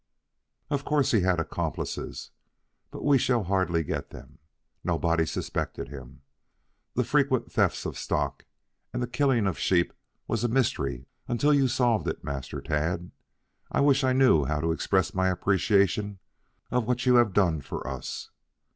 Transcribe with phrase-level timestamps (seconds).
[0.71, 2.31] Of course he had accomplices,
[2.89, 4.39] but we shall hardly get them.
[4.83, 6.23] Nobody suspected him.
[6.95, 8.45] The frequent thefts of stock
[8.91, 9.93] and the killing of sheep
[10.27, 13.11] was a mystery until you solved it, Master Tad.
[13.71, 16.17] I wish I knew how to express my appreciation
[16.71, 18.31] of what you have done for us."